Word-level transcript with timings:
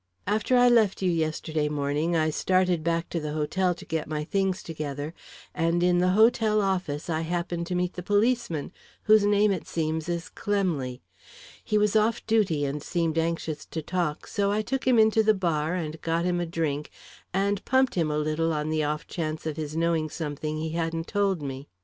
After 0.25 0.57
I 0.57 0.67
left 0.67 1.03
you, 1.03 1.11
yesterday 1.11 1.69
morning, 1.69 2.15
I 2.15 2.31
started 2.31 2.83
back 2.83 3.07
to 3.09 3.19
the 3.19 3.33
hotel 3.33 3.75
to 3.75 3.85
get 3.85 4.07
my 4.07 4.23
things 4.23 4.63
together, 4.63 5.13
and 5.53 5.83
in 5.83 5.99
the 5.99 6.13
hotel 6.17 6.59
office 6.59 7.07
I 7.07 7.21
happened 7.21 7.67
to 7.67 7.75
meet 7.75 7.93
the 7.93 8.01
policeman, 8.01 8.71
whose 9.03 9.25
name, 9.27 9.51
it 9.51 9.67
seems, 9.67 10.09
is 10.09 10.27
Clemley. 10.35 11.01
He 11.63 11.77
was 11.77 11.95
off 11.95 12.25
duty 12.25 12.65
and 12.65 12.81
seemed 12.81 13.19
anxious 13.19 13.63
to 13.67 13.83
talk, 13.83 14.25
so 14.25 14.49
I 14.51 14.63
took 14.63 14.87
him 14.87 14.97
in 14.97 15.11
to 15.11 15.21
the 15.21 15.35
bar, 15.35 15.75
and 15.75 16.01
got 16.01 16.25
him 16.25 16.39
a 16.39 16.47
drink, 16.47 16.89
and 17.31 17.63
pumped 17.63 17.93
him 17.93 18.09
a 18.09 18.17
little 18.17 18.51
on 18.53 18.71
the 18.71 18.83
off 18.83 19.05
chance 19.05 19.45
of 19.45 19.55
his 19.55 19.75
knowing 19.77 20.09
something 20.09 20.57
he 20.57 20.71
hadn't 20.71 21.05
told 21.07 21.43
me. 21.43 21.67